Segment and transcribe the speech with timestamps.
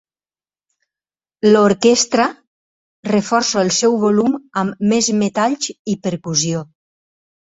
[1.47, 2.25] L'orquestra
[3.09, 6.65] reforça el seu volum amb més metalls i percussió.